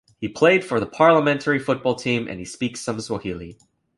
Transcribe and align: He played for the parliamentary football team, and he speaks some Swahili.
He 0.17 0.27
played 0.27 0.65
for 0.65 0.79
the 0.79 0.87
parliamentary 0.87 1.59
football 1.59 1.93
team, 1.93 2.27
and 2.27 2.39
he 2.39 2.45
speaks 2.45 2.81
some 2.81 2.99
Swahili. 2.99 3.59